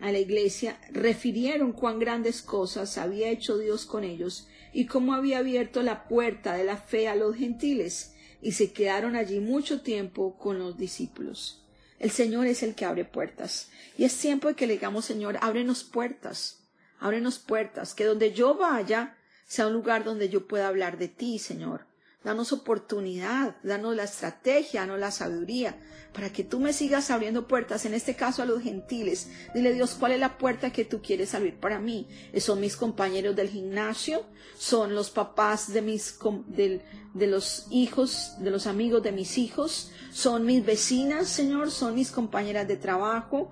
a 0.00 0.10
la 0.10 0.18
iglesia, 0.18 0.80
refirieron 0.90 1.72
cuán 1.72 1.98
grandes 1.98 2.40
cosas 2.40 2.96
había 2.96 3.28
hecho 3.28 3.58
Dios 3.58 3.84
con 3.84 4.02
ellos 4.02 4.48
y 4.72 4.86
cómo 4.86 5.12
había 5.12 5.38
abierto 5.38 5.82
la 5.82 6.08
puerta 6.08 6.54
de 6.54 6.64
la 6.64 6.78
fe 6.78 7.08
a 7.08 7.16
los 7.16 7.36
gentiles, 7.36 8.14
y 8.40 8.52
se 8.52 8.72
quedaron 8.72 9.16
allí 9.16 9.40
mucho 9.40 9.82
tiempo 9.82 10.38
con 10.38 10.58
los 10.58 10.78
discípulos. 10.78 11.66
El 11.98 12.10
Señor 12.10 12.46
es 12.46 12.62
el 12.62 12.74
que 12.74 12.86
abre 12.86 13.04
puertas, 13.04 13.70
y 13.98 14.04
es 14.04 14.16
tiempo 14.16 14.48
de 14.48 14.54
que 14.54 14.66
le 14.66 14.74
digamos, 14.74 15.04
Señor, 15.04 15.36
ábrenos 15.42 15.84
puertas, 15.84 16.59
ábrenos 17.00 17.38
puertas, 17.38 17.94
que 17.94 18.04
donde 18.04 18.32
yo 18.32 18.54
vaya 18.54 19.16
sea 19.46 19.66
un 19.66 19.72
lugar 19.72 20.04
donde 20.04 20.28
yo 20.28 20.46
pueda 20.46 20.68
hablar 20.68 20.96
de 20.98 21.08
ti, 21.08 21.38
Señor, 21.38 21.86
Danos 22.22 22.52
oportunidad, 22.52 23.56
danos 23.62 23.96
la 23.96 24.04
estrategia, 24.04 24.80
danos 24.80 25.00
la 25.00 25.10
sabiduría, 25.10 25.78
para 26.12 26.30
que 26.30 26.44
tú 26.44 26.60
me 26.60 26.74
sigas 26.74 27.10
abriendo 27.10 27.48
puertas, 27.48 27.86
en 27.86 27.94
este 27.94 28.14
caso 28.14 28.42
a 28.42 28.44
los 28.44 28.62
gentiles. 28.62 29.30
Dile 29.54 29.72
Dios, 29.72 29.96
¿cuál 29.98 30.12
es 30.12 30.20
la 30.20 30.36
puerta 30.36 30.70
que 30.70 30.84
tú 30.84 31.00
quieres 31.00 31.34
abrir 31.34 31.54
para 31.58 31.78
mí? 31.78 32.06
¿Son 32.36 32.60
mis 32.60 32.76
compañeros 32.76 33.34
del 33.36 33.48
gimnasio? 33.48 34.26
¿Son 34.58 34.94
los 34.94 35.08
papás 35.10 35.72
de 35.72 35.80
mis, 35.80 36.18
de, 36.48 36.82
de 37.14 37.26
los 37.26 37.66
hijos, 37.70 38.34
de 38.38 38.50
los 38.50 38.66
amigos 38.66 39.02
de 39.02 39.12
mis 39.12 39.38
hijos? 39.38 39.90
¿Son 40.12 40.44
mis 40.44 40.62
vecinas, 40.62 41.26
Señor? 41.26 41.70
¿Son 41.70 41.94
mis 41.94 42.10
compañeras 42.10 42.68
de 42.68 42.76
trabajo? 42.76 43.50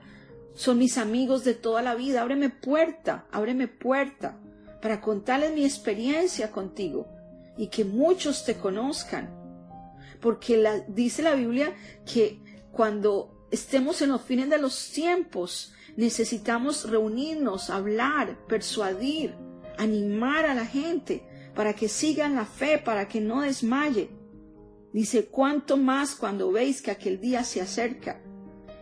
¿Son 0.58 0.76
mis 0.76 0.98
amigos 0.98 1.44
de 1.44 1.54
toda 1.54 1.82
la 1.82 1.94
vida? 1.94 2.20
Ábreme 2.20 2.50
puerta, 2.50 3.26
ábreme 3.30 3.68
puerta, 3.68 4.40
para 4.82 5.00
contarles 5.00 5.54
mi 5.54 5.64
experiencia 5.64 6.50
contigo 6.50 7.06
y 7.56 7.68
que 7.68 7.84
muchos 7.84 8.44
te 8.44 8.56
conozcan. 8.56 9.30
Porque 10.20 10.82
dice 10.88 11.22
la 11.22 11.36
Biblia 11.36 11.76
que 12.04 12.42
cuando 12.72 13.46
estemos 13.52 14.02
en 14.02 14.08
los 14.08 14.22
fines 14.22 14.50
de 14.50 14.58
los 14.58 14.90
tiempos, 14.90 15.74
necesitamos 15.96 16.90
reunirnos, 16.90 17.70
hablar, 17.70 18.36
persuadir, 18.48 19.36
animar 19.76 20.44
a 20.44 20.56
la 20.56 20.66
gente 20.66 21.22
para 21.54 21.72
que 21.74 21.88
sigan 21.88 22.34
la 22.34 22.46
fe, 22.46 22.78
para 22.78 23.06
que 23.06 23.20
no 23.20 23.42
desmaye. 23.42 24.10
Dice, 24.92 25.26
cuánto 25.26 25.76
más 25.76 26.16
cuando 26.16 26.50
veis 26.50 26.82
que 26.82 26.90
aquel 26.90 27.20
día 27.20 27.44
se 27.44 27.60
acerca. 27.60 28.20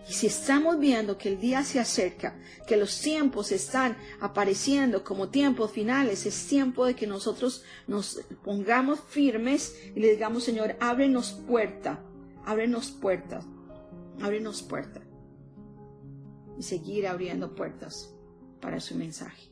Y 0.09 0.13
si 0.13 0.29
estamos 0.29 0.79
viendo 0.79 1.19
que 1.19 1.29
el 1.29 1.41
día 1.41 1.65
se 1.65 1.81
acerca, 1.81 2.39
que 2.67 2.77
los 2.77 3.01
tiempos 3.01 3.51
están 3.51 3.97
apareciendo 4.21 5.03
como 5.03 5.31
tiempos 5.31 5.73
finales, 5.73 6.27
es 6.27 6.47
tiempo 6.47 6.87
de 6.87 6.95
que 6.95 7.09
nosotros 7.09 7.65
nos 7.89 8.21
pongamos 8.45 9.01
firmes 9.01 9.77
y 9.97 10.01
le 10.01 10.11
digamos, 10.11 10.45
Señor, 10.45 10.77
ábrenos 10.81 11.33
puerta, 11.33 12.01
ábrenos 12.45 12.93
puertas, 12.93 13.45
ábrenos 14.23 14.63
puerta. 14.63 15.01
Y 16.57 16.63
seguir 16.63 17.09
abriendo 17.09 17.55
puertas 17.55 18.15
para 18.61 18.79
su 18.81 18.95
mensaje. 18.95 19.51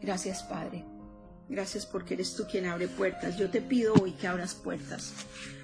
Gracias, 0.00 0.44
Padre. 0.44 0.84
Gracias 1.48 1.84
porque 1.84 2.14
eres 2.14 2.34
tú 2.34 2.44
quien 2.48 2.66
abre 2.66 2.86
puertas. 2.86 3.36
Yo 3.36 3.50
te 3.50 3.60
pido 3.60 3.94
hoy 3.94 4.12
que 4.12 4.28
abras 4.28 4.54
puertas 4.54 5.12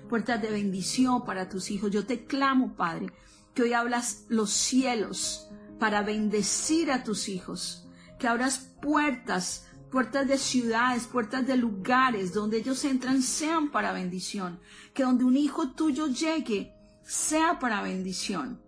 puertas 0.09 0.41
de 0.41 0.51
bendición 0.51 1.25
para 1.25 1.49
tus 1.49 1.71
hijos. 1.71 1.91
Yo 1.91 2.07
te 2.07 2.25
clamo, 2.25 2.75
Padre, 2.75 3.13
que 3.55 3.63
hoy 3.63 3.73
hablas 3.73 4.25
los 4.29 4.51
cielos 4.51 5.49
para 5.79 6.03
bendecir 6.03 6.91
a 6.91 7.05
tus 7.05 7.29
hijos, 7.29 7.87
que 8.19 8.29
abras 8.29 8.71
puertas, 8.81 9.67
puertas 9.91 10.27
de 10.27 10.39
ciudades, 10.39 11.07
puertas 11.07 11.47
de 11.47 11.57
lugares 11.57 12.33
donde 12.33 12.59
ellos 12.59 12.85
entran 12.85 13.23
sean 13.23 13.71
para 13.71 13.93
bendición, 13.93 14.61
que 14.93 15.05
donde 15.05 15.25
un 15.25 15.37
hijo 15.37 15.71
tuyo 15.71 16.07
llegue 16.09 16.75
sea 17.03 17.59
para 17.59 17.83
bendición. 17.83 18.64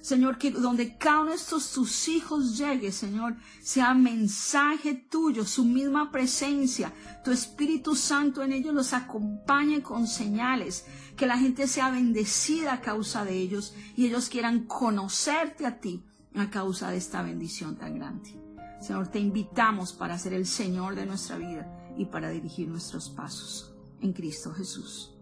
Señor, 0.00 0.38
que 0.38 0.50
donde 0.50 0.96
cada 0.96 1.20
uno 1.20 1.30
de 1.30 1.36
estos 1.36 1.72
tus 1.72 2.08
hijos 2.08 2.56
llegue, 2.56 2.92
Señor, 2.92 3.36
sea 3.60 3.94
mensaje 3.94 4.94
tuyo, 4.94 5.44
su 5.44 5.64
misma 5.64 6.10
presencia, 6.10 6.92
tu 7.24 7.30
Espíritu 7.30 7.94
Santo 7.94 8.42
en 8.42 8.52
ellos 8.52 8.74
los 8.74 8.92
acompañe 8.92 9.82
con 9.82 10.06
señales, 10.06 10.86
que 11.16 11.26
la 11.26 11.36
gente 11.36 11.66
sea 11.66 11.90
bendecida 11.90 12.74
a 12.74 12.80
causa 12.80 13.24
de 13.24 13.36
ellos 13.36 13.74
y 13.96 14.06
ellos 14.06 14.28
quieran 14.28 14.66
conocerte 14.66 15.66
a 15.66 15.80
ti 15.80 16.04
a 16.34 16.50
causa 16.50 16.90
de 16.90 16.96
esta 16.96 17.22
bendición 17.22 17.76
tan 17.76 17.94
grande. 17.96 18.34
Señor, 18.80 19.08
te 19.08 19.18
invitamos 19.18 19.92
para 19.92 20.18
ser 20.18 20.32
el 20.32 20.46
Señor 20.46 20.94
de 20.94 21.06
nuestra 21.06 21.36
vida 21.36 21.66
y 21.96 22.04
para 22.04 22.30
dirigir 22.30 22.68
nuestros 22.68 23.10
pasos 23.10 23.74
en 24.00 24.12
Cristo 24.12 24.52
Jesús. 24.52 25.17